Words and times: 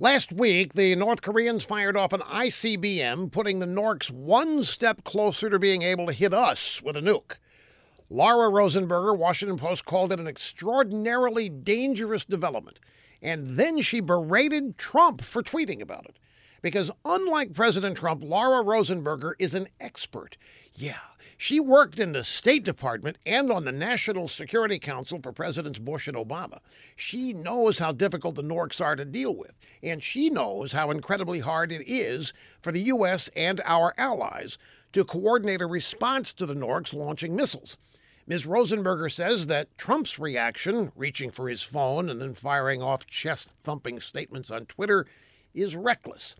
Last 0.00 0.32
week, 0.32 0.74
the 0.74 0.94
North 0.94 1.22
Koreans 1.22 1.64
fired 1.64 1.96
off 1.96 2.12
an 2.12 2.20
ICBM, 2.20 3.32
putting 3.32 3.58
the 3.58 3.66
Norks 3.66 4.12
one 4.12 4.62
step 4.62 5.02
closer 5.02 5.50
to 5.50 5.58
being 5.58 5.82
able 5.82 6.06
to 6.06 6.12
hit 6.12 6.32
us 6.32 6.80
with 6.80 6.96
a 6.96 7.00
nuke. 7.00 7.34
Laura 8.08 8.48
Rosenberger, 8.48 9.18
Washington 9.18 9.58
Post, 9.58 9.86
called 9.86 10.12
it 10.12 10.20
an 10.20 10.28
extraordinarily 10.28 11.48
dangerous 11.48 12.24
development. 12.24 12.78
And 13.20 13.56
then 13.56 13.82
she 13.82 13.98
berated 13.98 14.78
Trump 14.78 15.20
for 15.20 15.42
tweeting 15.42 15.80
about 15.80 16.04
it. 16.04 16.16
Because 16.62 16.90
unlike 17.04 17.54
President 17.54 17.96
Trump, 17.96 18.22
Laura 18.24 18.64
Rosenberger 18.64 19.34
is 19.38 19.54
an 19.54 19.68
expert. 19.80 20.36
Yeah, 20.74 20.98
she 21.36 21.60
worked 21.60 22.00
in 22.00 22.12
the 22.12 22.24
State 22.24 22.64
Department 22.64 23.16
and 23.24 23.52
on 23.52 23.64
the 23.64 23.72
National 23.72 24.26
Security 24.26 24.80
Council 24.80 25.20
for 25.22 25.32
Presidents 25.32 25.78
Bush 25.78 26.08
and 26.08 26.16
Obama. 26.16 26.58
She 26.96 27.32
knows 27.32 27.78
how 27.78 27.92
difficult 27.92 28.34
the 28.34 28.42
Norks 28.42 28.80
are 28.80 28.96
to 28.96 29.04
deal 29.04 29.34
with, 29.36 29.52
and 29.80 30.02
she 30.02 30.30
knows 30.30 30.72
how 30.72 30.90
incredibly 30.90 31.38
hard 31.38 31.70
it 31.70 31.84
is 31.86 32.32
for 32.60 32.72
the 32.72 32.82
U.S. 32.82 33.28
and 33.36 33.60
our 33.64 33.94
allies 33.96 34.58
to 34.92 35.04
coordinate 35.04 35.60
a 35.60 35.66
response 35.66 36.32
to 36.32 36.44
the 36.44 36.54
Norks 36.54 36.92
launching 36.92 37.36
missiles. 37.36 37.78
Ms. 38.26 38.44
Rosenberger 38.44 39.10
says 39.10 39.46
that 39.46 39.78
Trump's 39.78 40.18
reaction, 40.18 40.90
reaching 40.96 41.30
for 41.30 41.48
his 41.48 41.62
phone 41.62 42.10
and 42.10 42.20
then 42.20 42.34
firing 42.34 42.82
off 42.82 43.06
chest 43.06 43.54
thumping 43.62 44.00
statements 44.00 44.50
on 44.50 44.66
Twitter, 44.66 45.06
is 45.54 45.76
reckless. 45.76 46.36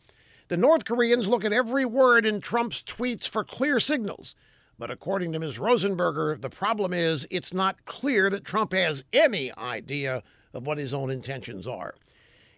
The 0.48 0.56
North 0.56 0.84
Koreans 0.84 1.28
look 1.28 1.44
at 1.44 1.52
every 1.52 1.84
word 1.84 2.24
in 2.24 2.40
Trump's 2.40 2.82
tweets 2.82 3.28
for 3.28 3.44
clear 3.44 3.78
signals. 3.78 4.34
But 4.78 4.90
according 4.90 5.32
to 5.32 5.38
Ms. 5.40 5.58
Rosenberger, 5.58 6.40
the 6.40 6.48
problem 6.48 6.94
is 6.94 7.26
it's 7.30 7.52
not 7.52 7.84
clear 7.84 8.30
that 8.30 8.44
Trump 8.44 8.72
has 8.72 9.02
any 9.12 9.52
idea 9.58 10.22
of 10.54 10.66
what 10.66 10.78
his 10.78 10.94
own 10.94 11.10
intentions 11.10 11.66
are. 11.66 11.94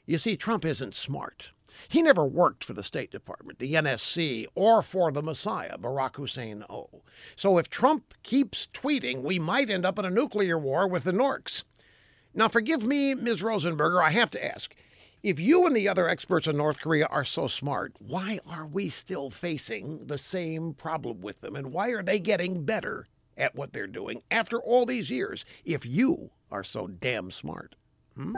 You 0.07 0.19
see, 0.19 0.37
Trump 0.37 0.65
isn't 0.65 0.95
smart. 0.95 1.51
He 1.89 2.03
never 2.03 2.27
worked 2.27 2.65
for 2.65 2.75
the 2.75 2.83
State 2.83 3.11
Department, 3.11 3.59
the 3.59 3.75
NSC, 3.75 4.47
or 4.55 4.83
for 4.83 5.11
the 5.11 5.23
Messiah, 5.23 5.79
Barack 5.79 6.17
Hussein 6.17 6.65
O. 6.69 7.03
So 7.37 7.59
if 7.59 7.71
Trump 7.71 8.15
keeps 8.23 8.69
tweeting, 8.73 9.23
we 9.23 9.39
might 9.39 9.71
end 9.71 9.87
up 9.87 9.99
in 9.99 10.05
a 10.05 10.11
nuclear 10.11 10.59
war 10.59 10.87
with 10.87 11.05
the 11.05 11.13
Norks. 11.13 11.65
Now, 12.35 12.49
forgive 12.49 12.87
me, 12.87 13.15
Ms. 13.15 13.43
Rosenberger, 13.43 14.03
I 14.05 14.11
have 14.11 14.31
to 14.33 14.45
ask 14.45 14.75
if 15.23 15.39
you 15.39 15.67
and 15.67 15.77
the 15.77 15.89
other 15.89 16.09
experts 16.09 16.47
in 16.47 16.57
North 16.57 16.81
Korea 16.81 17.07
are 17.07 17.25
so 17.25 17.47
smart, 17.47 17.93
why 17.99 18.39
are 18.49 18.67
we 18.67 18.89
still 18.89 19.31
facing 19.31 20.07
the 20.07 20.19
same 20.19 20.73
problem 20.73 21.21
with 21.21 21.41
them? 21.41 21.57
And 21.57 21.73
why 21.73 21.91
are 21.91 22.03
they 22.03 22.19
getting 22.19 22.65
better 22.65 23.07
at 23.37 23.55
what 23.55 23.73
they're 23.73 23.87
doing 23.87 24.23
after 24.31 24.61
all 24.61 24.87
these 24.87 25.11
years 25.11 25.45
if 25.65 25.85
you 25.85 26.31
are 26.51 26.65
so 26.65 26.87
damn 26.87 27.31
smart? 27.31 27.75
Hmm? 28.17 28.35